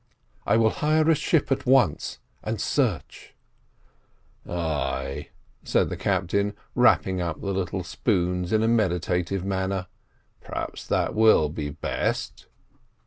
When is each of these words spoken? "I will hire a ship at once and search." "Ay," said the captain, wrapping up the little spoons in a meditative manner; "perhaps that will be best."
"I 0.47 0.57
will 0.57 0.71
hire 0.71 1.07
a 1.11 1.15
ship 1.15 1.51
at 1.51 1.67
once 1.67 2.17
and 2.43 2.59
search." 2.59 3.35
"Ay," 4.49 5.29
said 5.63 5.89
the 5.89 5.95
captain, 5.95 6.55
wrapping 6.73 7.21
up 7.21 7.39
the 7.39 7.53
little 7.53 7.83
spoons 7.83 8.51
in 8.51 8.63
a 8.63 8.67
meditative 8.67 9.45
manner; 9.45 9.85
"perhaps 10.39 10.87
that 10.87 11.13
will 11.13 11.49
be 11.49 11.69
best." 11.69 12.47